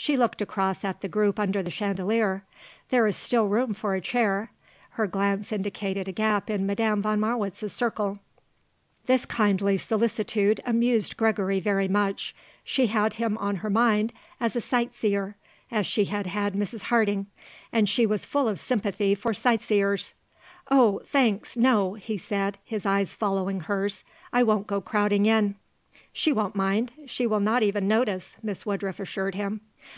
She 0.00 0.16
looked 0.16 0.40
across 0.40 0.84
at 0.84 1.00
the 1.00 1.08
group 1.08 1.40
under 1.40 1.60
the 1.60 1.72
chandelier. 1.72 2.44
"There 2.90 3.08
is 3.08 3.16
still 3.16 3.48
room 3.48 3.74
for 3.74 3.94
a 3.96 4.00
chair." 4.00 4.52
Her 4.90 5.08
glance 5.08 5.50
indicated 5.50 6.06
a 6.06 6.12
gap 6.12 6.48
in 6.48 6.64
Madame 6.66 7.02
von 7.02 7.18
Marwitz's 7.18 7.72
circle. 7.72 8.20
This 9.06 9.26
kindly 9.26 9.76
solicitude 9.76 10.60
amused 10.64 11.16
Gregory 11.16 11.58
very 11.58 11.88
much. 11.88 12.32
She 12.62 12.86
had 12.86 13.14
him 13.14 13.36
on 13.38 13.56
her 13.56 13.70
mind 13.70 14.12
as 14.38 14.54
a 14.54 14.60
sight 14.60 14.94
seer, 14.94 15.34
as 15.68 15.84
she 15.84 16.04
had 16.04 16.28
had 16.28 16.54
Mrs. 16.54 16.82
Harding; 16.82 17.26
and 17.72 17.88
she 17.88 18.06
was 18.06 18.24
full 18.24 18.46
of 18.46 18.60
sympathy 18.60 19.16
for 19.16 19.34
sight 19.34 19.60
seers. 19.62 20.14
"Oh 20.70 21.00
thanks 21.06 21.56
no," 21.56 21.94
he 21.94 22.16
said, 22.16 22.56
his 22.62 22.86
eyes 22.86 23.16
following 23.16 23.62
hers. 23.62 24.04
"I 24.32 24.44
won't 24.44 24.68
go 24.68 24.80
crowding 24.80 25.26
in." 25.26 25.56
"She 26.12 26.30
won't 26.32 26.54
mind. 26.54 26.92
She 27.06 27.26
will 27.26 27.40
not 27.40 27.64
even 27.64 27.88
notice;" 27.88 28.36
Miss 28.44 28.64
Woodruff 28.64 29.00
assured 29.00 29.34
him. 29.34 29.60